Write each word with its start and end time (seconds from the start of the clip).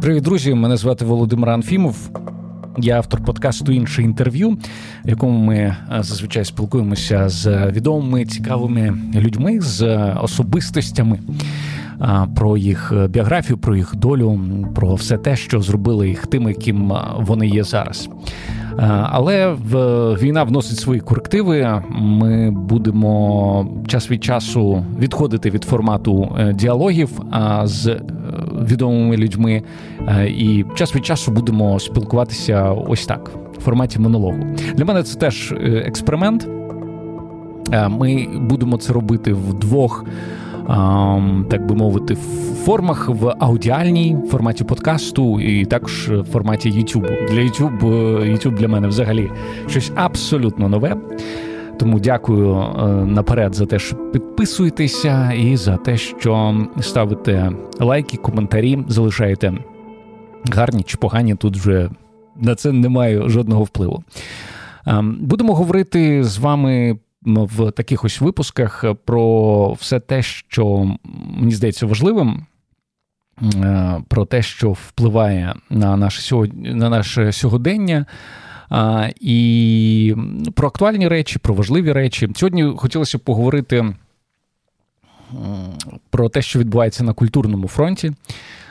Привіт, 0.00 0.22
друзі! 0.24 0.54
Мене 0.54 0.76
звати 0.76 1.04
Володимир 1.04 1.50
Анфімов. 1.50 2.10
Я 2.78 2.96
автор 2.96 3.24
подкасту 3.24 3.72
інше 3.72 4.02
інтерв'ю, 4.02 4.50
в 5.04 5.08
якому 5.08 5.38
ми 5.38 5.56
е, 5.56 5.76
зазвичай 5.90 6.44
спілкуємося 6.44 7.28
з 7.28 7.70
відомими 7.70 8.24
цікавими 8.24 8.98
людьми, 9.14 9.60
з 9.60 10.12
особистостями 10.22 11.18
про 12.36 12.56
їх 12.56 12.92
біографію, 13.08 13.58
про 13.58 13.76
їх 13.76 13.96
долю, 13.96 14.40
про 14.74 14.94
все 14.94 15.18
те, 15.18 15.36
що 15.36 15.60
зробили 15.60 16.08
їх 16.08 16.26
тими, 16.26 16.54
ким 16.54 16.92
вони 17.18 17.48
є 17.48 17.64
зараз. 17.64 18.08
Але 19.02 19.56
війна 20.22 20.42
вносить 20.42 20.78
свої 20.78 21.00
корективи. 21.00 21.82
Ми 21.90 22.50
будемо 22.50 23.66
час 23.86 24.10
від 24.10 24.24
часу 24.24 24.84
відходити 24.98 25.50
від 25.50 25.64
формату 25.64 26.36
е, 26.38 26.52
діалогів 26.52 27.10
з 27.64 27.86
е, 27.86 28.00
відомими 28.60 29.16
людьми, 29.16 29.62
е, 30.08 30.28
і 30.28 30.64
час 30.74 30.96
від 30.96 31.06
часу 31.06 31.32
будемо 31.32 31.80
спілкуватися 31.80 32.72
ось 32.72 33.06
так 33.06 33.30
в 33.58 33.62
форматі 33.62 33.98
монологу. 33.98 34.38
Для 34.74 34.84
мене 34.84 35.02
це 35.02 35.18
теж 35.18 35.54
експеримент. 35.62 36.48
Ми 37.88 38.26
будемо 38.40 38.76
це 38.76 38.92
робити 38.92 39.32
в 39.32 39.54
двох 39.54 40.04
так 41.48 41.66
би 41.66 41.74
мовити, 41.74 42.16
формах 42.64 43.08
в 43.08 43.34
аудіальній 43.38 44.16
форматі 44.30 44.64
подкасту, 44.64 45.40
і 45.40 45.64
також 45.64 46.08
в 46.10 46.24
форматі 46.24 46.70
YouTube. 46.70 47.28
Для 47.30 47.40
YouTube, 47.40 47.80
YouTube 48.32 48.54
для 48.54 48.68
мене 48.68 48.88
взагалі 48.88 49.30
щось 49.68 49.92
абсолютно 49.94 50.68
нове. 50.68 50.96
Тому 51.80 52.00
дякую 52.00 52.56
е, 52.56 52.86
наперед 53.04 53.54
за 53.54 53.66
те, 53.66 53.78
що 53.78 53.96
підписуєтеся, 53.96 55.32
і 55.32 55.56
за 55.56 55.76
те, 55.76 55.96
що 55.96 56.60
ставите 56.80 57.52
лайки, 57.78 58.16
коментарі, 58.16 58.78
залишаєте 58.88 59.52
гарні 60.52 60.82
чи 60.82 60.96
погані. 60.96 61.34
Тут 61.34 61.56
вже 61.56 61.90
на 62.36 62.54
це 62.54 62.72
немає 62.72 63.28
жодного 63.28 63.64
впливу. 63.64 64.04
Ем, 64.86 65.18
будемо 65.20 65.54
говорити 65.54 66.24
з 66.24 66.38
вами 66.38 66.98
в 67.24 67.70
таких 67.70 68.04
ось 68.04 68.20
випусках 68.20 68.84
про 69.04 69.72
все 69.72 70.00
те, 70.00 70.22
що 70.22 70.96
мені 71.36 71.52
здається 71.52 71.86
важливим. 71.86 72.46
Е, 73.54 74.02
про 74.08 74.24
те, 74.24 74.42
що 74.42 74.72
впливає 74.72 75.54
на 75.70 75.96
наше 75.96 76.36
на 76.52 76.88
наше 76.88 77.32
сьогодення, 77.32 78.06
і 79.20 80.14
про 80.54 80.68
актуальні 80.68 81.08
речі, 81.08 81.38
про 81.38 81.54
важливі 81.54 81.92
речі. 81.92 82.28
Сьогодні 82.34 82.72
хотілося 82.76 83.18
б 83.18 83.20
поговорити 83.20 83.94
про 86.10 86.28
те, 86.28 86.42
що 86.42 86.58
відбувається 86.58 87.04
на 87.04 87.12
культурному 87.12 87.68
фронті. 87.68 88.12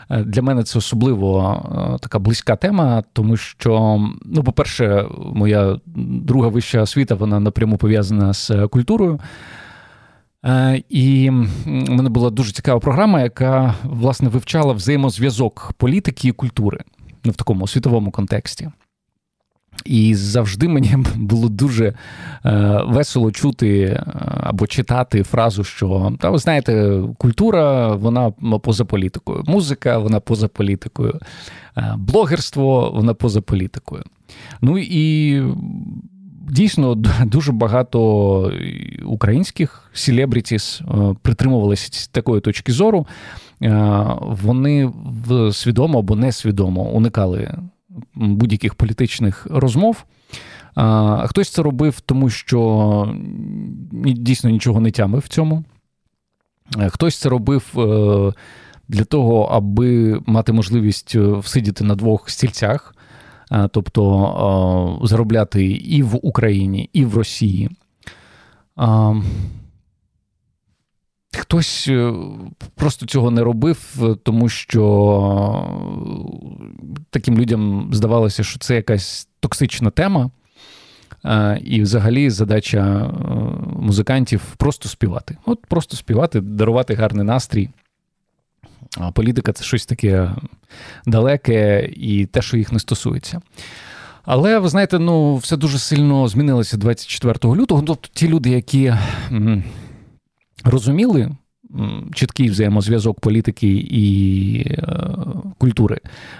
Е, 0.09 0.23
для 0.23 0.41
мене 0.41 0.63
це 0.63 0.79
особливо 0.79 1.61
е, 1.95 1.99
така 1.99 2.19
близька 2.19 2.55
тема, 2.55 3.03
тому 3.13 3.37
що, 3.37 4.01
ну, 4.25 4.43
по-перше, 4.43 5.05
моя 5.33 5.79
друга 5.95 6.47
вища 6.47 6.81
освіта 6.81 7.15
вона 7.15 7.39
напряму 7.39 7.77
пов'язана 7.77 8.33
з 8.33 8.51
культурою. 8.71 9.19
Е, 10.45 10.83
і 10.89 11.29
в 11.29 11.89
мене 11.89 12.09
була 12.09 12.29
дуже 12.29 12.51
цікава 12.51 12.79
програма, 12.79 13.21
яка 13.21 13.75
власне 13.83 14.29
вивчала 14.29 14.73
взаємозв'язок 14.73 15.71
політики 15.77 16.27
і 16.27 16.31
культури 16.31 16.79
ну, 17.23 17.31
в 17.31 17.35
такому 17.35 17.67
світовому 17.67 18.11
контексті. 18.11 18.69
І 19.85 20.15
завжди 20.15 20.67
мені 20.67 20.95
було 21.15 21.49
дуже 21.49 21.85
е, 21.85 21.93
весело 22.87 23.31
чути 23.31 23.81
е, 23.81 24.03
або 24.41 24.67
читати 24.67 25.23
фразу, 25.23 25.63
що 25.63 26.11
та 26.19 26.29
ви 26.29 26.37
знаєте, 26.37 27.01
культура 27.17 27.87
вона 27.87 28.31
поза 28.63 28.85
політикою, 28.85 29.43
музика 29.47 29.97
вона 29.97 30.19
поза 30.19 30.47
політикою, 30.47 31.19
е, 31.77 31.95
блогерство 31.97 32.91
вона 32.95 33.13
поза 33.13 33.41
політикою. 33.41 34.03
Ну 34.61 34.77
і 34.77 35.41
дійсно 36.49 36.95
дуже 37.25 37.51
багато 37.51 38.51
українських 39.05 39.89
селебрітіс 39.93 40.81
притримувалися 41.21 42.09
такої 42.11 42.41
точки 42.41 42.71
зору. 42.71 43.07
Вони 44.21 44.91
свідомо 45.51 45.99
або 45.99 46.15
несвідомо 46.15 46.81
уникали 46.81 47.57
будь-яких 48.15 48.75
політичних 48.75 49.47
розмов. 49.49 50.03
Хтось 51.25 51.49
це 51.49 51.61
робив, 51.61 51.99
тому 51.99 52.29
що 52.29 53.15
дійсно 54.03 54.49
нічого 54.49 54.79
не 54.79 54.91
тямив 54.91 55.21
в 55.21 55.27
цьому. 55.27 55.63
Хтось 56.89 57.19
це 57.19 57.29
робив 57.29 57.73
е, 57.77 58.33
для 58.87 59.03
того, 59.03 59.43
аби 59.43 60.21
мати 60.25 60.53
можливість 60.53 61.15
е, 61.15 61.19
всидіти 61.21 61.83
на 61.83 61.95
двох 61.95 62.29
стільцях, 62.29 62.95
тобто 63.71 64.99
заробляти 65.03 65.65
і 65.65 66.03
в 66.03 66.19
Україні, 66.21 66.89
і 66.93 67.05
в 67.05 67.17
Росії. 67.17 67.69
Хтось 71.37 71.87
е, 71.87 72.13
просто 72.75 73.05
цього 73.05 73.31
не 73.31 73.43
робив, 73.43 73.97
тому 74.23 74.49
що 74.49 75.69
таким 77.09 77.37
людям 77.37 77.89
здавалося, 77.91 78.43
що 78.43 78.59
це 78.59 78.75
якась 78.75 79.27
токсична 79.39 79.89
тема, 79.89 80.29
е, 81.25 81.59
і 81.63 81.81
взагалі 81.81 82.29
задача 82.29 82.79
е, 82.79 83.13
музикантів 83.79 84.41
просто 84.57 84.89
співати. 84.89 85.37
От 85.45 85.65
просто 85.65 85.97
співати, 85.97 86.41
дарувати 86.41 86.93
гарний 86.93 87.25
настрій. 87.25 87.69
А 88.97 89.11
політика 89.11 89.53
це 89.53 89.63
щось 89.63 89.85
таке 89.85 90.31
далеке 91.05 91.89
і 91.95 92.25
те, 92.25 92.41
що 92.41 92.57
їх 92.57 92.71
не 92.71 92.79
стосується. 92.79 93.41
Але 94.25 94.59
ви 94.59 94.69
знаєте, 94.69 94.99
ну 94.99 95.35
все 95.35 95.57
дуже 95.57 95.79
сильно 95.79 96.27
змінилося 96.27 96.77
24 96.77 97.55
лютого. 97.55 97.81
Тобто 97.81 98.09
ті 98.13 98.27
люди, 98.27 98.49
які 98.49 98.93
розуміли 100.63 101.31
чіткий 102.13 102.49
взаємозв'язок 102.49 103.19
політики 103.19 103.67
і 103.89 104.61
е, 104.69 105.09
культури, 105.57 105.97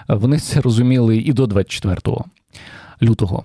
вони 0.08 0.40
це 0.40 0.62
розуміли 0.62 1.18
і 1.18 1.34
до 1.34 1.48
24 1.48 2.18
лютого. 3.04 3.44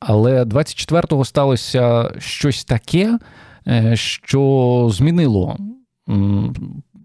Але 0.00 0.44
24-го 0.44 1.24
сталося 1.24 2.12
щось 2.18 2.64
таке, 2.64 3.18
е, 3.66 3.96
що 3.96 4.88
змінило 4.92 5.56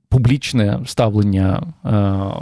публічне 0.10 0.80
ставлення 0.86 1.62
е, 1.64 1.92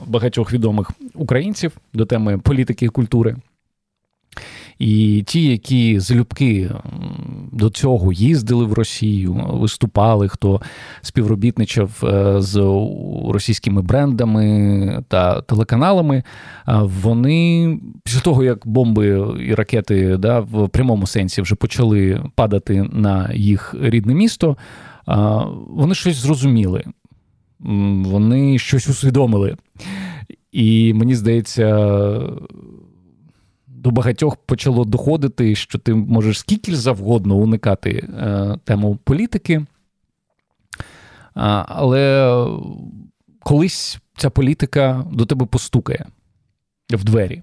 багатьох 0.07 0.53
відомих 0.53 0.91
українців 1.13 1.77
до 1.93 2.05
теми 2.05 2.37
політики 2.37 2.85
і 2.85 2.89
культури. 2.89 3.35
І 4.79 5.23
ті, 5.27 5.43
які 5.43 5.99
залюбки 5.99 6.71
до 7.51 7.69
цього 7.69 8.13
їздили 8.13 8.65
в 8.65 8.73
Росію, 8.73 9.33
виступали, 9.33 10.27
хто 10.27 10.61
співробітничав 11.01 12.03
е, 12.03 12.41
з 12.41 12.55
російськими 13.27 13.81
брендами 13.81 15.03
та 15.07 15.41
телеканалами, 15.41 16.23
вони 16.81 17.79
після 18.03 18.19
того, 18.19 18.43
як 18.43 18.67
бомби 18.67 19.35
і 19.39 19.55
ракети 19.55 20.17
да, 20.17 20.39
в 20.39 20.69
прямому 20.69 21.07
сенсі 21.07 21.41
вже 21.41 21.55
почали 21.55 22.23
падати 22.35 22.89
на 22.93 23.33
їх 23.33 23.75
рідне 23.81 24.13
місто, 24.13 24.57
вони 25.69 25.95
щось 25.95 26.15
зрозуміли, 26.15 26.83
вони 28.05 28.59
щось 28.59 28.89
усвідомили. 28.89 29.55
І 30.51 30.93
мені 30.93 31.15
здається, 31.15 31.89
до 33.85 33.91
багатьох 33.91 34.35
почало 34.35 34.85
доходити, 34.85 35.55
що 35.55 35.79
ти 35.79 35.93
можеш 35.93 36.39
скільки 36.39 36.75
завгодно 36.75 37.35
уникати 37.35 37.89
е, 37.89 38.57
тему 38.63 38.97
політики. 39.03 39.65
А, 41.35 41.65
але 41.67 42.35
колись 43.39 43.99
ця 44.17 44.29
політика 44.29 45.05
до 45.11 45.25
тебе 45.25 45.45
постукає 45.45 46.05
в 46.89 47.03
двері. 47.03 47.41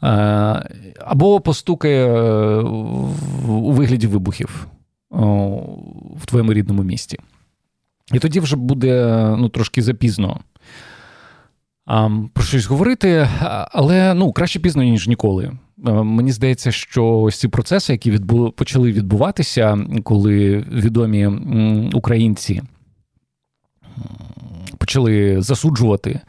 А, 0.00 0.62
або 1.00 1.40
постукає 1.40 2.06
е, 2.06 2.62
у 3.48 3.72
вигляді 3.72 4.06
вибухів 4.06 4.66
в 6.16 6.26
твоєму 6.26 6.52
рідному 6.52 6.82
місті. 6.82 7.18
І 8.12 8.18
тоді 8.18 8.40
вже 8.40 8.56
буде 8.56 9.26
ну, 9.38 9.48
трошки 9.48 9.82
запізно 9.82 10.40
про 12.32 12.44
щось 12.44 12.66
говорити, 12.66 13.28
але 13.70 14.14
ну 14.14 14.32
краще 14.32 14.60
пізно 14.60 14.82
ніж 14.82 15.08
ніколи. 15.08 15.52
Мені 15.86 16.32
здається, 16.32 16.72
що 16.72 17.06
ось 17.06 17.40
ці 17.40 17.48
процеси, 17.48 17.92
які 17.92 18.10
відбу... 18.10 18.50
почали 18.50 18.92
відбуватися, 18.92 19.78
коли 20.04 20.64
відомі 20.72 21.26
українці 21.94 22.62
почали 24.78 25.42
засуджувати 25.42 26.20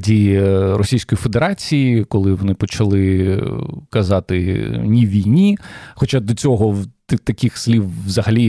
дії 0.00 0.40
Російської 0.74 1.16
Федерації, 1.16 2.04
коли 2.04 2.34
вони 2.34 2.54
почали 2.54 3.42
казати 3.90 4.68
ні 4.84 5.06
війні. 5.06 5.58
Хоча 5.94 6.20
до 6.20 6.34
цього 6.34 6.76
таких 7.24 7.58
слів 7.58 8.06
взагалі 8.06 8.44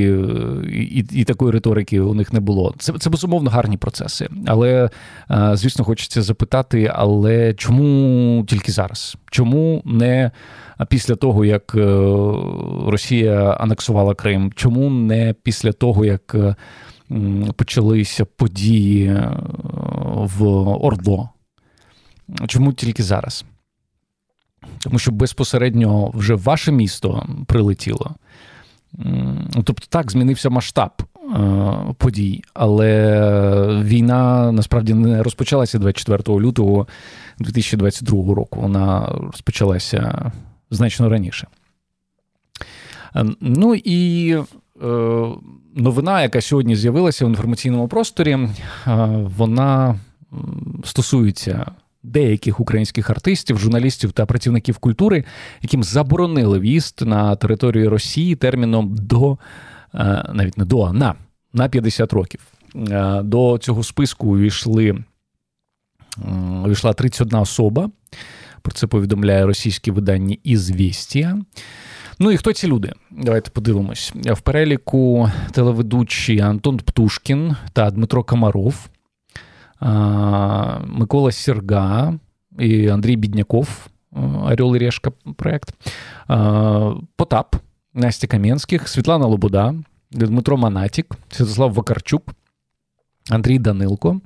і 0.70 1.06
і 1.12 1.24
такої 1.24 1.52
риторики 1.52 2.00
у 2.00 2.14
них 2.14 2.34
не 2.34 2.40
було. 2.40 2.76
Це 2.78 2.94
це 2.94 3.10
безумовно 3.10 3.50
гарні 3.50 3.78
процеси. 3.78 4.30
Але 4.46 4.90
звісно, 5.54 5.86
хочеться 5.86 6.22
запитати: 6.22 6.92
але 6.96 7.54
чому 7.54 8.46
тільки 8.48 8.72
зараз? 8.72 9.18
Чому 9.32 9.82
не 9.86 10.32
після 10.90 11.16
того, 11.16 11.46
як 11.46 11.76
Росія 12.88 13.52
анексувала 13.52 14.16
Крим? 14.16 14.52
Чому 14.56 14.90
не 14.90 15.36
після 15.44 15.72
того, 15.72 16.06
як 16.06 16.36
почалися 17.56 18.26
події 18.26 19.08
е, 19.08 19.32
в 20.16 20.44
Ордло. 20.86 21.30
Чому 22.48 22.74
тільки 22.74 23.04
зараз? 23.04 23.46
Тому 24.80 25.00
що 25.00 25.12
безпосередньо 25.12 26.12
вже 26.14 26.36
ваше 26.36 26.72
місто 26.72 27.28
прилетіло. 27.48 28.16
Тобто 29.54 29.88
так, 29.90 30.12
змінився 30.12 30.50
масштаб 30.50 30.92
е, 31.02 31.94
подій, 31.98 32.44
але 32.54 33.82
війна 33.84 34.52
насправді 34.52 34.94
не 34.94 35.24
розпочалася 35.24 35.80
24 35.80 36.40
лютого 36.40 36.88
2022 37.40 38.36
року. 38.36 38.62
Вона 38.62 39.08
розпочалася 39.08 40.32
значно 40.72 41.10
раніше. 41.10 41.48
Е, 43.16 43.26
ну 43.42 43.76
і 43.76 44.38
новина, 45.76 46.22
яка 46.22 46.42
сьогодні 46.42 46.76
з'явилася 46.76 47.26
в 47.26 47.30
інформаційному 47.30 47.88
просторі, 47.88 48.32
е, 48.32 48.50
вона 49.38 50.00
стосується 50.84 51.72
деяких 52.04 52.60
українських 52.60 53.10
артистів, 53.10 53.60
журналістів 53.60 54.12
та 54.12 54.26
працівників 54.26 54.78
культури, 54.78 55.24
яким 55.62 55.84
заборонили 55.84 56.60
в'їзд 56.60 57.02
на 57.06 57.36
територію 57.36 57.90
Росії 57.90 58.36
терміном 58.36 58.96
до 58.96 59.38
е, 59.94 60.30
навіть 60.34 60.58
не 60.58 60.66
до 60.66 60.82
а 60.82 60.94
на, 60.94 61.16
на 61.54 61.70
50 61.70 62.14
років. 62.14 62.40
Е, 62.76 63.22
до 63.24 63.58
цього 63.58 63.84
списку 63.84 64.28
увійшли 64.28 65.04
увійшла 66.64 66.94
31 66.94 67.40
особа. 67.40 67.90
Про 68.62 68.74
це 68.74 68.88
повідомляє 68.88 69.46
російське 69.46 69.92
видання 69.92 70.38
«Ізвістія». 70.44 71.42
Ну 72.20 72.32
і 72.32 72.38
хто 72.38 72.54
ці 72.54 72.68
люди? 72.68 72.94
Давайте 73.12 73.52
подивимось. 73.52 74.14
В 74.16 74.42
переліку 74.42 75.32
телеведучі 75.52 76.40
Антон 76.40 76.78
Птушкін 76.78 77.56
та 77.74 77.92
Дмитро 77.92 78.24
Комаров, 78.24 78.88
Микола 80.86 81.32
Серга 81.32 82.14
і 82.60 82.88
Андрій 82.88 83.16
Бідняков, 83.16 83.88
Орел 84.44 84.76
і 84.76 84.80
Решка 84.80 85.12
проект, 85.36 85.74
Потап, 87.16 87.56
Настя 87.94 88.28
Кам'янських, 88.28 88.88
Світлана 88.88 89.26
Лобода, 89.26 89.76
Дмитро 90.12 90.58
Манатік, 90.58 91.16
Святослав 91.30 91.74
Вакарчук, 91.74 92.24
Андрій 93.30 93.60
Данилко, 93.60 94.22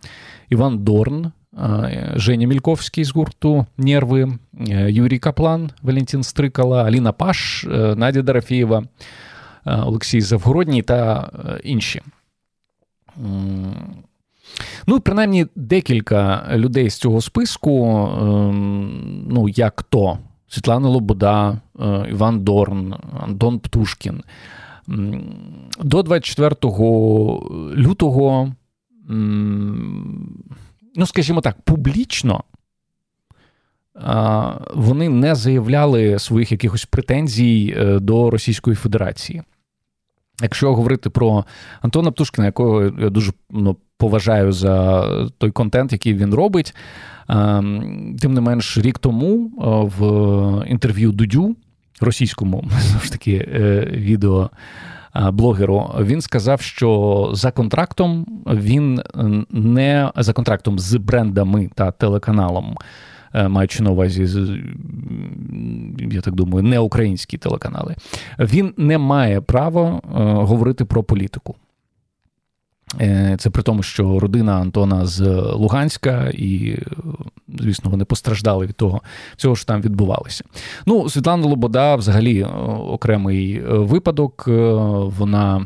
Іван 0.49 0.77
Дорн, 0.77 1.31
Женя 2.15 2.47
Мільковський 2.47 3.03
з 3.03 3.11
гурту 3.11 3.65
Нерви, 3.77 4.37
Юрій 4.87 5.19
Каплан, 5.19 5.71
Валентин 5.81 6.23
Стрикала, 6.23 6.83
Аліна 6.83 7.11
Паш, 7.11 7.65
Надя 7.95 8.21
Дорофєєва, 8.21 8.83
Олексій 9.65 10.21
Завгородній 10.21 10.81
та 10.81 11.29
інші. 11.63 12.01
Ну, 14.87 14.99
принаймні, 14.99 15.47
декілька 15.55 16.47
людей 16.53 16.89
з 16.89 16.97
цього 16.97 17.21
списку, 17.21 18.07
ну, 19.29 19.49
як 19.49 19.83
то 19.83 20.17
Світлана 20.47 20.89
Лобода, 20.89 21.61
Іван 22.09 22.39
Дорн, 22.39 22.95
Антон 23.19 23.59
Птушкін. 23.59 24.23
До 25.79 26.03
24 26.03 26.55
лютого 27.75 28.51
ну, 30.95 31.05
скажімо 31.05 31.41
так, 31.41 31.61
публічно 31.61 32.43
вони 34.73 35.09
не 35.09 35.35
заявляли 35.35 36.19
своїх 36.19 36.51
якихось 36.51 36.85
претензій 36.85 37.75
е, 37.77 37.99
до 37.99 38.29
Російської 38.29 38.75
Федерації. 38.75 39.43
Якщо 40.41 40.75
говорити 40.75 41.09
про 41.09 41.45
Антона 41.81 42.11
Птушкіна, 42.11 42.45
якого 42.45 42.83
я 42.83 43.09
дуже 43.09 43.31
ну, 43.49 43.77
поважаю 43.97 44.51
за 44.51 45.05
той 45.37 45.51
контент, 45.51 45.91
який 45.91 46.13
він 46.13 46.33
робить, 46.33 46.75
тим 48.19 48.33
не 48.33 48.41
менш, 48.41 48.77
рік 48.77 48.99
тому 48.99 49.35
е, 49.35 49.91
в 49.99 50.67
інтерв'ю 50.67 51.11
Дудю 51.11 51.55
російському 52.01 52.63
знову 52.79 53.03
ж 53.03 53.11
таки 53.11 53.47
е, 53.53 53.87
відео 53.91 54.49
блогеру, 55.31 55.91
він 55.99 56.21
сказав, 56.21 56.61
що 56.61 57.29
за 57.33 57.51
контрактом 57.51 58.25
він 58.45 59.01
не 59.51 60.11
за 60.15 60.33
контрактом 60.33 60.79
з 60.79 60.95
брендами 60.95 61.69
та 61.75 61.91
телеканалом. 61.91 62.77
Е, 63.33 63.47
маючи 63.47 63.83
на 63.83 63.91
увазі, 63.91 64.41
я 66.11 66.21
так 66.21 66.33
думаю, 66.35 66.63
не 66.63 66.79
українські 66.79 67.37
телеканали, 67.37 67.95
він 68.39 68.73
не 68.77 68.97
має 68.97 69.41
права 69.41 69.89
е, 69.89 69.99
говорити 70.23 70.85
про 70.85 71.03
політику. 71.03 71.55
Е, 73.01 73.35
це 73.39 73.49
при 73.49 73.63
тому, 73.63 73.83
що 73.83 74.19
родина 74.19 74.55
Антона 74.55 75.05
з 75.05 75.21
Луганська, 75.53 76.31
і, 76.33 76.77
звісно, 77.59 77.89
вони 77.89 78.05
постраждали 78.05 78.65
від 78.65 78.75
того, 78.75 79.01
всього, 79.37 79.55
що 79.55 79.65
там 79.65 79.81
відбувалося. 79.81 80.43
Ну, 80.85 81.09
Світлана 81.09 81.47
Лобода, 81.47 81.95
взагалі, 81.95 82.43
окремий 82.87 83.61
випадок. 83.61 84.43
Вона 85.17 85.65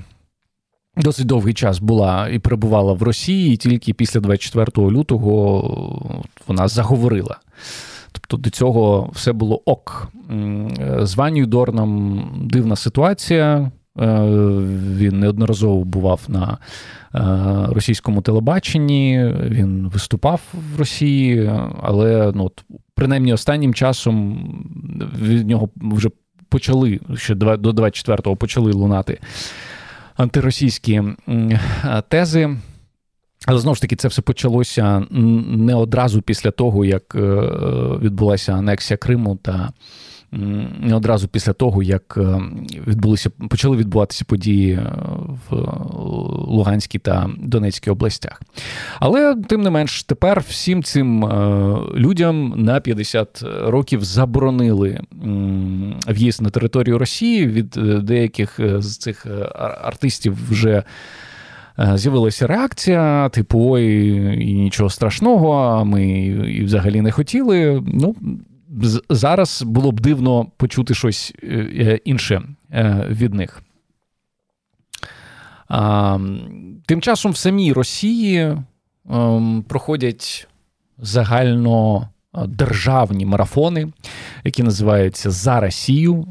досить 0.98 1.26
довгий 1.26 1.54
час 1.54 1.80
була 1.80 2.30
і 2.30 2.40
перебувала 2.40 2.94
в 2.94 3.04
Росії, 3.04 3.54
і 3.54 3.58
тільки 3.58 3.94
після 3.94 4.20
24 4.20 4.90
лютого 4.90 6.26
вона 6.48 6.68
заговорила. 6.68 7.40
Тобто 8.12 8.38
до 8.38 8.50
цього 8.50 9.10
все 9.14 9.34
було 9.34 9.62
ок. 9.66 10.12
З 11.02 11.16
Ванію 11.16 11.46
Дорном 11.46 12.24
дивна 12.46 12.76
ситуація. 12.76 13.72
Він 13.96 15.20
неодноразово 15.20 15.84
бував 15.84 16.22
на 16.28 16.58
Е, 17.16 17.20
російському 17.70 18.22
телебаченні. 18.22 19.32
Він 19.44 19.90
виступав 19.94 20.42
в 20.54 20.80
Росії, 20.80 21.52
але 21.82 22.32
ну, 22.36 22.46
от, 22.46 22.64
принаймні 22.96 23.34
останнім 23.34 23.74
часом 23.74 24.38
від 25.22 25.48
нього 25.48 25.70
вже 25.76 26.10
почали 26.50 27.00
ще 27.16 27.36
до 27.36 27.72
24-го 27.72 28.36
почали 28.36 28.72
лунати 28.72 29.20
антиросійські 30.16 31.04
тези. 32.08 32.58
Але 33.46 33.60
знову 33.60 33.76
ж 33.76 33.82
таки, 33.82 33.96
це 33.96 34.08
все 34.08 34.22
почалося 34.22 35.06
не 35.10 35.76
одразу 35.76 36.22
після 36.22 36.52
того, 36.52 36.86
як 36.86 37.16
е, 37.16 37.20
відбулася 38.02 38.54
анексія 38.54 38.98
Криму 38.98 39.36
та 39.36 39.72
одразу 40.94 41.28
після 41.28 41.54
того, 41.54 41.84
як 41.84 42.18
е, 42.18 42.42
відбулися 42.88 43.30
почали 43.50 43.78
відбуватися 43.78 44.26
події 44.28 44.72
е, 44.74 44.92
в 45.50 45.56
Луганській 46.48 47.00
та 47.00 47.30
Донецькій 47.40 47.92
областях. 47.92 48.42
Але 49.00 49.36
тим 49.48 49.62
не 49.62 49.70
менш, 49.70 50.04
тепер 50.04 50.44
всім 50.48 50.84
цим 50.84 51.26
е, 51.26 51.78
людям 51.96 52.54
на 52.58 52.80
50 52.80 53.44
років 53.66 54.04
заборонили 54.04 55.00
в'їзд 56.08 56.42
на 56.42 56.50
територію 56.50 56.98
Росії 56.98 57.48
від 57.48 57.70
деяких 58.04 58.60
з 58.78 58.98
цих 58.98 59.28
артистів 59.82 60.38
вже. 60.50 60.84
З'явилася 61.94 62.48
реакція, 62.48 63.30
типу, 63.30 63.60
ой, 63.62 63.86
і 64.50 64.54
нічого 64.54 64.90
страшного, 64.90 65.86
ми 65.86 66.06
і 66.48 66.64
взагалі 66.64 67.02
не 67.02 67.12
хотіли. 67.12 67.84
Ну, 67.88 68.16
зараз 69.10 69.64
було 69.64 69.92
б 69.92 70.00
дивно 70.00 70.46
почути 70.58 70.94
щось 70.94 71.34
е, 71.44 71.48
е, 71.48 72.00
інше 72.06 72.42
е, 72.72 73.08
від 73.10 73.34
них. 73.34 73.64
Тим 76.86 77.02
часом 77.02 77.32
в 77.32 77.38
самій 77.38 77.74
Росії 77.74 78.58
ем, 79.10 79.66
проходять 79.68 80.48
загально 80.98 82.10
державні 82.48 83.26
марафони, 83.26 83.88
які 84.44 84.64
називаються 84.64 85.32
За 85.32 85.60
Росію, 85.60 86.28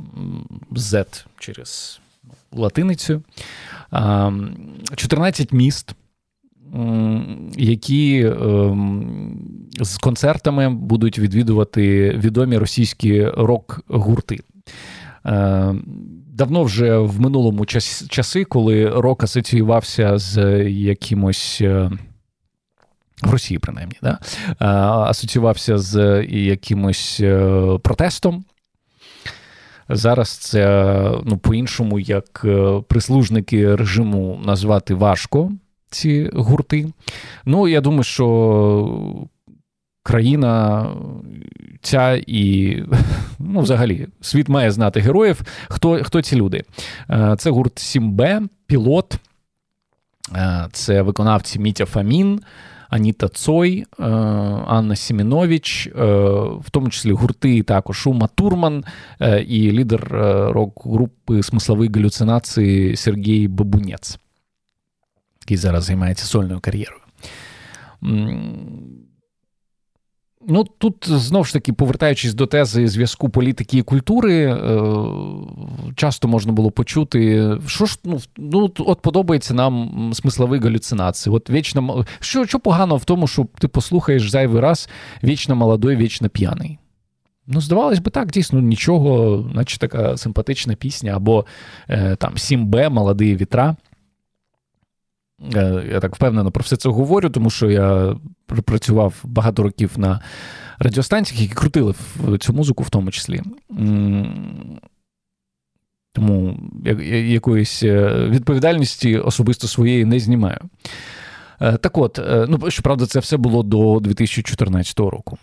Z 0.72 1.24
через 1.38 2.00
латиницю. 2.52 3.22
14 4.96 5.52
міст 5.52 5.94
які 7.56 8.26
ем, 8.26 9.38
з 9.80 9.96
концертами 9.98 10.70
будуть 10.70 11.18
відвідувати 11.18 12.10
відомі 12.10 12.58
російські 12.58 13.24
рок-гурти. 13.24 14.40
Е, 15.26 15.74
давно 16.32 16.62
вже 16.62 16.98
в 16.98 17.20
минулому 17.20 17.66
часи, 18.08 18.44
коли 18.44 18.90
рок 18.90 19.22
асоціювався 19.22 20.18
з 20.18 20.64
якимось 20.68 21.58
е, 21.60 21.90
В 23.22 23.30
Росії, 23.30 23.58
принаймні, 23.58 23.96
да? 24.02 24.18
асоціювався 25.08 25.78
з 25.78 26.24
якимось 26.28 27.20
е, 27.20 27.78
протестом. 27.82 28.44
Зараз 29.88 30.30
це 30.30 30.92
ну, 31.24 31.38
по-іншому, 31.38 32.00
як 32.00 32.42
е, 32.44 32.82
прислужники 32.88 33.76
режиму 33.76 34.40
назвати 34.44 34.94
важко 34.94 35.52
ці 35.92 36.30
гурти. 36.32 36.92
Ну, 37.44 37.68
я 37.68 37.80
думаю, 37.80 38.02
що 38.02 39.28
країна 40.02 40.86
ця 41.82 42.20
і 42.26 42.76
ну, 43.38 43.60
взагалі 43.60 44.06
світ 44.20 44.48
має 44.48 44.70
знати 44.70 45.00
героїв. 45.00 45.42
Хто 45.68 46.04
хто 46.04 46.22
ці 46.22 46.36
люди? 46.36 46.62
Е, 47.10 47.34
це 47.38 47.50
гурт 47.50 47.78
7Б, 47.78 48.48
пілот, 48.66 49.16
е, 50.36 50.68
це 50.72 51.02
виконавці 51.02 51.58
Мітя 51.58 51.84
Фамін. 51.84 52.40
Аніта 52.88 53.28
Цой, 53.28 53.86
е, 54.00 54.04
Анна 54.66 54.96
Сімінович, 54.96 55.88
в 56.60 56.70
тому 56.70 56.88
числі 56.88 57.12
гурти 57.12 57.62
також 57.62 58.06
Ума 58.06 58.28
Турман 58.34 58.84
і 59.46 59.72
лідер 59.72 60.08
рок-групи 60.52 61.42
смислової 61.42 61.90
галюцинації 61.94 62.96
Сергій 62.96 63.48
Бабунець, 63.48 64.18
який 65.42 65.56
зараз 65.56 65.84
займається 65.84 66.24
сольною 66.24 66.60
кар'єрою. 66.60 67.02
Ну, 70.48 70.64
тут 70.78 71.08
знову 71.08 71.44
ж 71.44 71.52
таки, 71.52 71.72
повертаючись 71.72 72.34
до 72.34 72.46
тези 72.46 72.88
зв'язку 72.88 73.28
політики 73.28 73.78
і 73.78 73.82
культури, 73.82 74.44
е, 74.44 74.82
часто 75.96 76.28
можна 76.28 76.52
було 76.52 76.70
почути, 76.70 77.50
що 77.66 77.86
ж 77.86 77.98
ну, 78.04 78.20
ну 78.38 78.72
от 78.78 79.00
подобається 79.00 79.54
нам 79.54 80.10
смислові 80.14 80.58
галюцинації. 80.58 81.36
От 81.36 81.50
вічно 81.50 82.06
що 82.20 82.46
що 82.46 82.60
погано 82.60 82.96
в 82.96 83.04
тому, 83.04 83.26
що 83.26 83.46
ти 83.58 83.68
послухаєш 83.68 84.30
зайвий 84.30 84.60
раз 84.60 84.88
вічно 85.24 85.56
молодой, 85.56 85.96
вічно 85.96 86.28
п'яний. 86.28 86.78
Ну, 87.46 87.60
здавалось 87.60 87.98
би, 87.98 88.10
так, 88.10 88.30
дійсно, 88.30 88.60
нічого, 88.60 89.38
наче 89.54 89.78
така 89.78 90.16
симпатична 90.16 90.74
пісня, 90.74 91.16
або 91.16 91.46
е, 91.88 92.16
там 92.16 92.34
7Б, 92.34 92.90
молодий 92.90 93.36
вітра. 93.36 93.76
Е, 95.54 95.84
я 95.92 96.00
так 96.00 96.16
впевнено 96.16 96.50
про 96.50 96.62
все 96.62 96.76
це 96.76 96.88
говорю, 96.88 97.30
тому 97.30 97.50
що 97.50 97.70
я 97.70 98.16
працював 98.46 99.14
багато 99.24 99.62
років 99.62 99.90
на 99.96 100.20
радіостанціях, 100.78 101.42
які 101.42 101.54
крутили 101.54 101.94
цю 102.40 102.52
музику 102.52 102.82
в 102.82 102.90
тому 102.90 103.10
числі. 103.10 103.42
Тому 106.12 106.58
якоїсь 107.24 107.82
е, 107.82 108.26
відповідальності 108.28 109.18
особисто 109.18 109.68
своєї 109.68 110.04
не 110.04 110.20
знімаю. 110.20 110.58
Е, 111.60 111.76
так 111.76 111.98
от, 111.98 112.20
ну, 112.48 112.70
щоправда, 112.70 113.06
це 113.06 113.18
все 113.18 113.36
було 113.36 113.62
до 113.62 114.00
2014 114.00 114.98
року. 114.98 115.38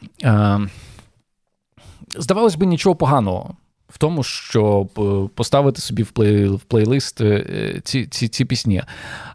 Здавалось 2.18 2.56
би, 2.56 2.66
нічого 2.66 2.96
поганого 2.96 3.56
в 3.90 3.98
тому, 3.98 4.24
щоб 4.24 4.90
е, 4.98 5.30
поставити 5.36 5.82
собі 5.82 6.04
в 6.04 6.12
плей, 6.12 6.48
в 6.48 6.60
плейлист 6.60 7.22
е, 7.22 7.82
ці 7.84 8.06
ці, 8.06 8.28
ці 8.28 8.46
пісні. 8.46 8.84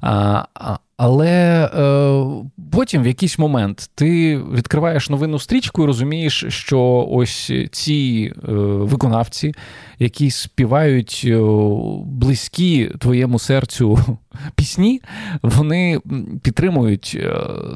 А, 0.01 0.45
Але 0.97 1.65
е, 1.65 2.25
потім, 2.73 3.03
в 3.03 3.07
якийсь 3.07 3.39
момент, 3.39 3.91
ти 3.95 4.39
відкриваєш 4.39 5.11
новинну 5.11 5.39
стрічку 5.39 5.83
і 5.83 5.87
розумієш, 5.87 6.45
що 6.49 7.09
ось 7.11 7.53
ці 7.71 8.33
виконавці, 8.63 9.55
які 9.99 10.31
співають 10.31 11.33
близькі 12.07 12.91
твоєму 12.99 13.39
серцю 13.39 13.99
пісні, 14.55 15.03
вони 15.43 16.01
підтримують 16.43 17.19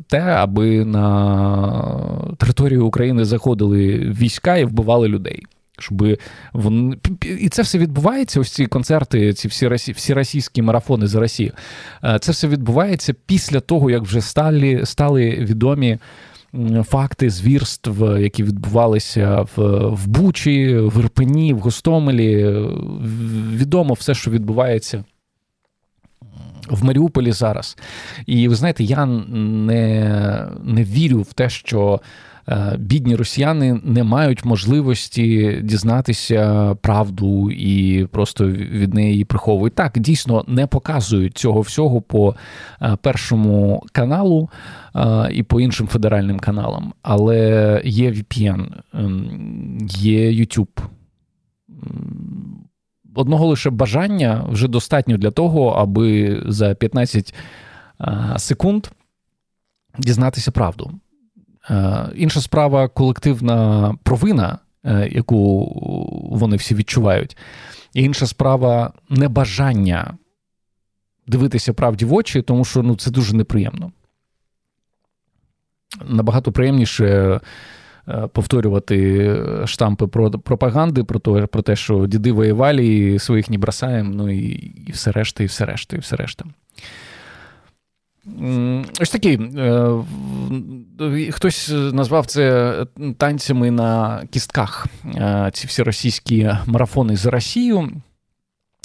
те, 0.09 0.21
аби 0.21 0.85
на 0.85 2.35
територію 2.39 2.87
України 2.87 3.25
заходили 3.25 3.99
війська 3.99 4.57
і 4.57 4.65
вбивали 4.65 5.09
людей 5.09 5.43
щоб 5.83 6.17
вони 6.53 6.97
і 7.41 7.49
це 7.49 7.63
все 7.63 7.79
відбувається. 7.79 8.41
Ось 8.41 8.51
ці 8.51 8.67
концерти, 8.67 9.33
ці 9.33 9.49
всі 9.49 9.69
росі... 9.69 9.93
всі 9.93 10.15
російські 10.15 10.63
марафони 10.63 11.07
за 11.07 11.21
Росію. 11.21 11.53
Е, 12.05 12.19
це 12.19 12.33
все 12.33 12.49
відбувається 12.49 13.15
після 13.27 13.61
того, 13.61 13.91
як 13.91 14.03
вже 14.03 14.21
стали, 14.21 14.87
стали 14.87 15.31
відомі. 15.31 15.99
Факти 16.85 17.31
звірств, 17.31 18.19
які 18.21 18.43
відбувалися 18.43 19.47
в 19.57 19.89
в 19.89 20.07
Бучі, 20.07 20.79
в 20.79 21.01
Ірпені, 21.01 21.55
в 21.55 21.59
Гостомелі. 21.59 22.57
Відомо 23.55 23.95
все, 23.95 24.15
що 24.15 24.31
відбувається 24.31 25.05
в 26.71 26.85
Маріуполі 26.85 27.33
зараз. 27.33 27.77
І 28.27 28.49
ви 28.49 28.55
знаєте, 28.55 28.85
я 28.85 29.07
не, 29.07 30.47
не 30.65 30.85
вірю 30.85 31.23
в 31.23 31.33
те, 31.33 31.49
що 31.51 32.01
Е, 32.51 32.77
бідні 32.79 33.17
росіяни 33.17 33.81
не 33.85 34.05
мають 34.05 34.45
можливості 34.45 35.59
дізнатися 35.63 36.75
правду 36.75 37.51
і 37.51 38.07
просто 38.07 38.47
від 38.51 38.95
неї 38.95 39.25
приховують. 39.25 39.75
Так, 39.75 39.99
дійсно 39.99 40.45
не 40.49 40.67
показують 40.67 41.39
цього 41.39 41.61
всього 41.61 42.01
по 42.01 42.35
е, 42.83 42.97
першому 43.03 43.83
каналу 43.93 44.51
е, 44.97 45.29
і 45.33 45.43
по 45.43 45.61
іншим 45.61 45.87
федеральним 45.87 46.39
каналам. 46.39 46.93
Але 47.03 47.83
є 47.85 48.11
VPN, 48.11 48.67
ем, 48.95 49.89
є 49.91 50.31
YouTube. 50.31 50.83
Одного 53.19 53.47
лише 53.47 53.71
бажання 53.71 54.45
вже 54.49 54.69
достатньо 54.69 55.17
для 55.17 55.31
того, 55.31 55.69
аби 55.69 56.43
за 56.47 56.75
15 56.75 57.35
секунд 58.37 58.87
дізнатися 59.99 60.51
правду. 60.51 60.93
Інша 62.15 62.41
справа 62.41 62.89
колективна 62.89 63.95
провина, 64.03 64.59
е, 64.85 65.09
яку 65.13 65.73
вони 66.33 66.57
всі 66.57 66.75
відчувають. 66.75 67.37
І 67.95 68.03
інша 68.03 68.27
справа 68.27 68.93
небажання 69.09 70.19
дивитися 71.27 71.73
правді 71.73 72.05
в 72.05 72.15
очі, 72.15 72.43
тому 72.43 72.65
що 72.65 72.83
ну, 72.83 72.97
це 72.97 73.11
дуже 73.11 73.37
неприємно. 73.37 73.93
Набагато 76.05 76.53
приємніше 76.53 77.41
повторювати 78.33 79.37
штампи 79.65 80.07
про 80.07 80.31
пропаганди, 80.31 81.05
про 81.05 81.19
те, 81.19 81.47
про 81.47 81.63
те, 81.63 81.77
що 81.77 82.07
діди 82.07 82.33
воювали, 82.33 82.87
і 82.87 83.19
своїх 83.19 83.51
не 83.51 83.59
бросаємо, 83.59 84.11
ну 84.15 84.31
і, 84.31 84.73
і 84.87 84.93
все 84.93 85.13
решта, 85.13 85.45
і 85.45 85.47
все 85.47 85.65
решта, 85.65 85.97
і 85.97 86.01
все 86.01 86.17
решта. 86.17 86.45
Ось 89.01 89.11
такий. 89.11 89.41
Е, 89.59 91.31
хтось 91.31 91.69
назвав 91.93 92.27
це 92.27 92.75
танцями 93.19 93.71
на 93.71 94.23
кістках. 94.31 94.87
Е, 95.15 95.51
ці 95.55 95.67
всі 95.67 95.83
російські 95.83 96.51
марафони 96.67 97.17
за 97.17 97.31
Росію. 97.31 97.91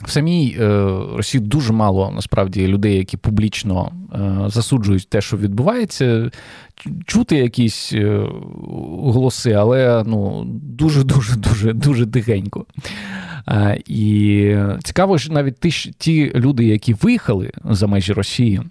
В 0.06 0.12
самій 0.12 0.58
е, 0.60 0.66
Росії 1.16 1.44
дуже 1.44 1.74
мало 1.74 2.12
насправді 2.16 2.68
людей, 2.68 2.98
які 2.98 3.18
публічно 3.18 3.92
засуджують 4.48 5.10
те, 5.10 5.22
що 5.22 5.38
відбувається. 5.38 6.32
Чути 7.06 7.38
якісь 7.38 7.94
голоси, 8.90 9.52
але 9.52 10.04
ну, 10.08 10.44
дуже 10.48 11.04
дуже 11.04 11.36
дуже 11.36 11.74
дуже 11.74 12.08
тихенько. 12.08 12.66
І 13.88 14.56
цікаво, 14.84 15.18
що 15.18 15.34
навіть 15.34 15.60
ті, 15.60 15.70
ті 15.98 16.32
люди, 16.36 16.66
які 16.66 16.94
виїхали 16.94 17.52
за 17.64 17.88
межі 17.88 18.14
Росії 18.14 18.62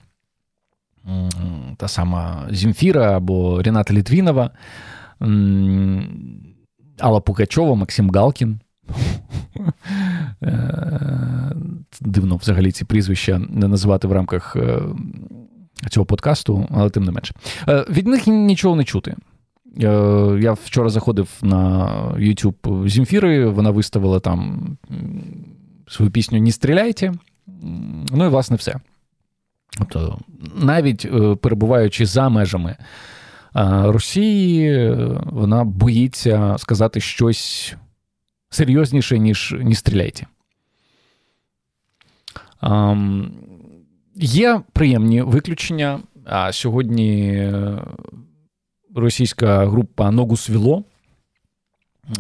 та 1.77 1.89
сама 1.89 2.49
Зімфіра 2.51 3.17
або 3.17 3.63
Ріната 3.63 3.95
Літвінова, 3.95 4.51
Алла 6.99 7.21
Пукачова, 7.21 7.75
Максим 7.75 8.11
Галкін. 8.11 8.61
Е, 10.43 11.53
дивно 12.01 12.37
взагалі 12.37 12.73
ці 12.73 12.85
прізвища 12.85 13.41
не 13.49 13.69
називати 13.69 14.09
в 14.09 14.13
рамках 14.13 14.57
е, 14.57 14.79
цього 15.91 16.07
подкасту, 16.07 16.67
але 16.71 16.91
тим 16.91 17.05
не 17.05 17.13
менше. 17.13 17.35
Е, 17.69 17.87
від 17.91 18.07
них 18.07 18.27
нічого 18.27 18.77
не 18.77 18.85
чути. 18.85 19.17
Я 20.41 20.53
вчора 20.53 20.89
заходив 20.89 21.29
на 21.43 21.89
YouTube 22.17 22.89
Зімфіри, 22.89 23.47
вона 23.49 23.71
виставила 23.71 24.21
там 24.21 24.63
свою 25.89 26.11
пісню 26.11 26.41
Не 26.41 26.53
стріляйте. 26.53 27.13
Ну 28.13 28.25
і 28.25 28.29
власне 28.29 28.57
все. 28.57 28.75
Тобто, 29.79 30.19
навіть 30.55 31.05
е, 31.05 31.37
перебуваючи 31.37 32.07
за 32.07 32.29
межами 32.29 32.71
е, 32.71 32.79
Росії, 33.83 34.91
вона 35.25 35.65
боїться 35.65 36.57
сказати 36.59 37.01
щось 37.01 37.77
серйозніше, 38.53 39.19
ніж 39.19 39.55
не 39.61 39.75
стріляйте. 39.75 40.27
Є 44.17 44.61
приємні 44.73 45.23
виключення. 45.23 46.01
А 46.25 46.53
сьогодні 46.53 47.43
російська 48.95 49.67
група 49.67 50.11
Ногусвіло 50.11 50.85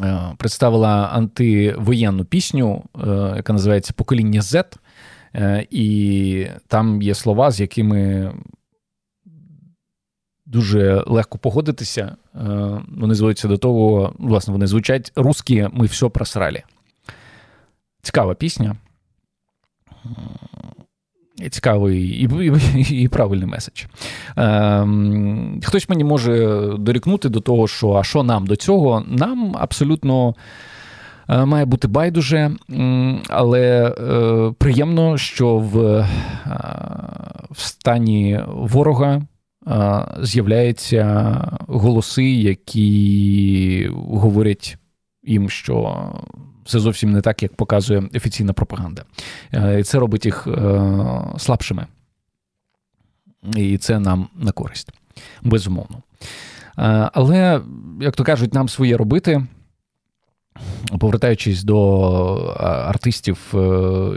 е, 0.03 0.19
представила 0.39 1.11
антивоєнну 1.13 2.25
пісню, 2.25 2.85
яка 3.37 3.53
називається 3.53 3.93
Покоління 3.97 4.41
Z. 4.41 4.65
Е, 5.35 5.67
і 5.71 6.47
там 6.67 7.03
є 7.03 7.15
слова, 7.15 7.51
з 7.51 7.61
якими 7.61 8.33
дуже 10.53 11.05
легко 11.07 11.39
погодитися. 11.39 12.17
Е, 12.35 12.39
вони 12.97 13.15
зводяться 13.15 13.49
до 13.49 13.57
того, 13.57 14.13
власне, 14.19 14.53
вони 14.53 14.67
звучать 14.67 15.13
русські 15.17 15.69
ми 15.73 15.87
все 15.87 16.09
просрали. 16.09 16.63
Цікава 18.03 18.35
пісня. 18.35 18.77
Цікавий 21.51 22.03
і 22.03 22.29
і, 22.77 23.03
і 23.03 23.09
правильний 23.09 23.47
меседж. 23.47 23.85
Е, 24.39 24.87
Хтось 25.63 25.89
мені 25.89 26.05
може 26.05 26.67
дорікнути 26.79 27.29
до 27.29 27.41
того, 27.41 27.69
що 27.69 27.93
а 27.93 28.05
що 28.05 28.23
нам 28.23 28.47
до 28.47 28.57
цього? 28.57 29.05
Нам 29.09 29.57
абсолютно 29.59 30.35
е, 31.29 31.45
має 31.45 31.65
бути 31.65 31.89
байдуже, 31.89 32.57
але 33.29 33.89
е, 33.89 34.53
приємно, 34.59 35.19
що 35.19 35.57
в, 35.57 35.79
е, 35.87 36.09
в 37.51 37.61
стані 37.61 38.41
ворога 38.49 39.23
з'являються 40.23 41.59
голоси, 41.69 42.31
які 42.31 43.91
говорять 43.93 44.77
їм, 45.23 45.51
що 45.51 46.07
все 46.65 46.79
зовсім 46.79 47.13
не 47.13 47.21
так, 47.21 47.43
як 47.43 47.57
показує 47.57 48.03
офіційна 48.15 48.53
пропаганда. 48.53 49.05
Е, 49.53 49.81
і 49.81 49.83
це 49.83 49.99
робить 49.99 50.25
їх 50.27 50.47
е, 50.47 50.81
слабшими. 51.39 51.87
І 53.57 53.79
це 53.79 53.99
нам 53.99 54.29
на 54.35 54.53
користь, 54.53 54.93
безумовно. 55.43 56.03
Е, 56.79 57.11
але, 57.13 57.61
як 58.01 58.17
то 58.17 58.25
кажуть, 58.25 58.55
нам 58.55 58.69
своє 58.69 58.97
робити. 58.97 59.47
Повертаючись 60.99 61.65
до 61.65 62.37
артистів, 62.61 63.55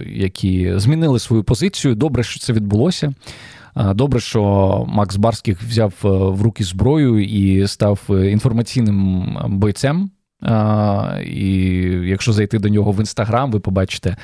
які 0.07 0.79
змінили 0.79 1.19
свою 1.19 1.43
позицію, 1.43 1.95
добре, 1.95 2.23
що 2.23 2.39
це 2.39 2.53
відбулося. 2.53 3.13
Добре, 3.75 4.19
що 4.19 4.85
Макс 4.87 5.15
Барських 5.15 5.61
взяв 5.61 5.93
в 6.03 6.41
руки 6.41 6.63
зброю 6.63 7.23
і 7.23 7.67
став 7.67 7.99
інформаційним 8.09 9.27
бойцем 9.47 10.11
і 11.25 11.45
якщо 12.03 12.33
зайти 12.33 12.59
до 12.59 12.69
нього 12.69 12.91
в 12.91 12.99
інстаграм, 12.99 13.51
ви 13.51 13.59
побачите 13.59 14.15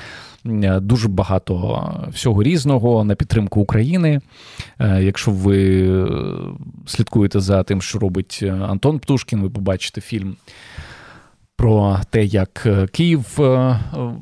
дуже 0.82 1.08
багато 1.08 1.84
всього 2.12 2.44
різного 2.44 3.04
на 3.04 3.16
підтримку 3.16 3.62
України. 3.62 4.22
Е, 4.80 5.04
якщо 5.04 5.32
ви 5.32 5.90
слідкуєте 6.86 7.40
за 7.40 7.64
тим, 7.64 7.82
що 7.82 8.00
робить 8.00 8.44
Антон 8.70 9.00
Птушкін, 9.00 9.42
ви 9.42 9.50
побачите 9.50 10.02
фільм. 10.02 10.36
Про 11.56 12.00
те, 12.10 12.26
як 12.26 12.68
Київ 12.92 13.42
е, 13.42 13.80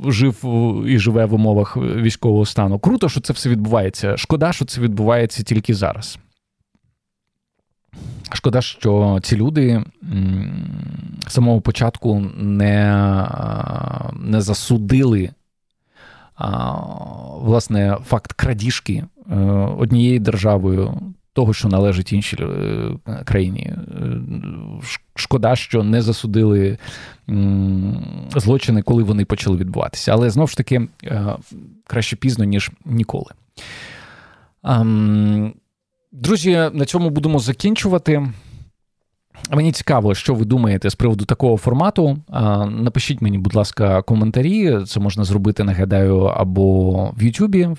жив 0.07 0.45
і 0.88 1.00
живе 1.00 1.25
в 1.25 1.33
умовах 1.33 1.77
військового 1.77 2.45
стану. 2.45 2.79
Круто, 2.79 3.09
що 3.09 3.21
це 3.21 3.33
все 3.33 3.50
відбувається. 3.50 4.17
Шкода, 4.17 4.53
що 4.53 4.65
це 4.65 4.81
відбувається 4.81 5.43
тільки 5.43 5.74
зараз. 5.74 6.19
Шкода, 8.33 8.62
що 8.62 9.19
ці 9.24 9.38
люди 9.38 9.83
з 11.27 11.33
самого 11.33 11.62
початку 11.62 12.19
не 12.38 13.27
не 14.13 14.41
засудили 14.41 15.29
власне 17.41 17.98
факт 18.05 18.33
крадіжки 18.33 19.03
е, 19.31 19.36
однією 19.77 20.19
державою 20.19 21.01
того, 21.33 21.53
що 21.53 21.67
належить 21.67 22.13
іншій 22.13 22.38
е, 22.41 23.24
країні. 23.25 23.62
Е, 23.62 24.21
шкода, 25.15 25.55
що 25.55 25.83
не 25.83 26.01
засудили 26.01 26.77
злочини, 28.36 28.81
коли 28.81 29.03
вони 29.03 29.25
почали 29.25 29.57
відбуватися. 29.57 30.12
Але 30.12 30.29
знову 30.29 30.48
ж 30.48 30.57
таки 30.57 30.88
краще 31.88 32.15
пізно, 32.15 32.43
ніж 32.45 32.71
ніколи. 32.86 33.31
Друзі, 36.12 36.69
на 36.74 36.86
цьому 36.86 37.09
будемо 37.09 37.39
закінчувати. 37.39 38.31
Мені 39.51 39.72
цікаво, 39.72 40.15
що 40.15 40.34
ви 40.34 40.46
думаєте 40.46 40.89
з 40.89 40.96
приводу 40.96 41.25
такого 41.25 41.58
формату. 41.58 42.17
Напишіть 42.69 43.22
мені, 43.22 43.38
будь 43.38 43.55
ласка, 43.55 44.01
коментарі. 44.01 44.77
Це 44.88 45.00
можна 45.00 45.24
зробити, 45.24 45.63
нагадаю, 45.63 46.19
або 46.19 46.93
в 47.17 47.24
Ютубі 47.24 47.69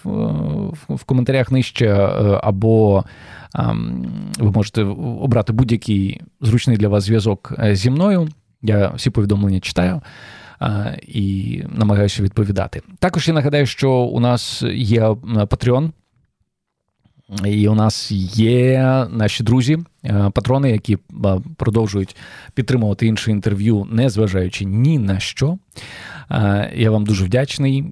в 0.88 1.04
коментарях 1.06 1.50
нижче, 1.50 1.86
е, 1.86 2.40
або 2.42 3.04
ви 4.38 4.50
можете 4.50 4.82
обрати 5.20 5.52
будь-який 5.52 6.20
зручний 6.40 6.76
для 6.76 6.88
вас 6.88 7.04
зв'язок 7.04 7.52
е, 7.58 7.76
зі 7.76 7.90
мною. 7.90 8.28
Я 8.62 8.92
всі 8.96 9.10
повідомлення 9.10 9.60
читаю. 9.60 10.00
І 11.02 11.62
намагаюся 11.68 12.22
відповідати. 12.22 12.82
Також 12.98 13.28
я 13.28 13.34
нагадаю, 13.34 13.66
що 13.66 13.92
у 13.92 14.20
нас 14.20 14.62
є 14.72 15.00
е, 15.00 15.14
Patreon, 15.14 15.90
і 17.44 17.68
у 17.68 17.74
нас 17.74 18.10
є 18.34 19.06
наші 19.10 19.42
друзі, 19.42 19.78
е, 20.04 20.30
патрони, 20.34 20.70
які 20.70 20.94
е, 20.94 20.98
продовжують 21.56 22.16
підтримувати 22.54 23.06
інше 23.06 23.30
інтерв'ю, 23.30 23.86
не 23.90 24.10
зважаючи 24.10 24.64
ні 24.64 24.98
на 24.98 25.20
що. 25.20 25.58
Е, 26.30 26.72
я 26.76 26.90
вам 26.90 27.04
дуже 27.04 27.24
вдячний. 27.24 27.84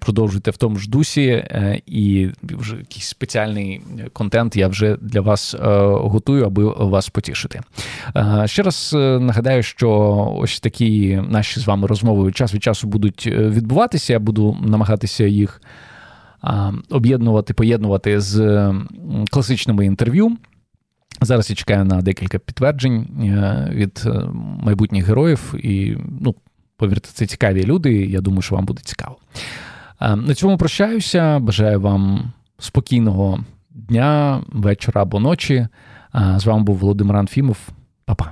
Продовжуйте 0.00 0.50
в 0.50 0.56
тому 0.56 0.76
ж 0.76 0.90
дусі, 0.90 1.44
і 1.86 2.28
вже 2.42 2.76
якийсь 2.76 3.06
спеціальний 3.06 3.82
контент 4.12 4.56
я 4.56 4.68
вже 4.68 4.96
для 5.00 5.20
вас 5.20 5.56
готую, 5.90 6.44
аби 6.44 6.64
вас 6.64 7.08
потішити. 7.08 7.60
Ще 8.44 8.62
раз 8.62 8.90
нагадаю, 9.20 9.62
що 9.62 9.90
ось 10.38 10.60
такі 10.60 11.20
наші 11.28 11.60
з 11.60 11.66
вами 11.66 11.86
розмови 11.86 12.32
час 12.32 12.54
від 12.54 12.62
часу 12.62 12.86
будуть 12.86 13.26
відбуватися. 13.26 14.12
Я 14.12 14.18
буду 14.18 14.56
намагатися 14.62 15.24
їх 15.24 15.60
об'єднувати, 16.90 17.54
поєднувати 17.54 18.20
з 18.20 18.74
класичними 19.30 19.86
інтерв'ю. 19.86 20.36
Зараз 21.20 21.50
я 21.50 21.56
чекаю 21.56 21.84
на 21.84 22.02
декілька 22.02 22.38
підтверджень 22.38 23.06
е, 23.22 23.68
від 23.74 24.02
е, 24.06 24.10
майбутніх 24.62 25.06
героїв, 25.06 25.54
і, 25.58 25.96
ну, 26.20 26.34
повірте, 26.76 27.08
це 27.12 27.26
цікаві 27.26 27.64
люди. 27.64 28.06
Я 28.06 28.20
думаю, 28.20 28.42
що 28.42 28.54
вам 28.54 28.64
буде 28.64 28.82
цікаво. 28.84 29.16
На 30.00 30.34
цьому 30.34 30.58
прощаюся. 30.58 31.38
Бажаю 31.38 31.80
вам 31.80 32.32
спокійного 32.58 33.44
дня, 33.70 34.42
вечора 34.52 35.02
або 35.02 35.20
ночі. 35.20 35.68
З 36.36 36.46
вами 36.46 36.64
був 36.64 36.76
Володимир 36.76 37.16
Анфімов. 37.16 37.58
Па-па. 38.04 38.30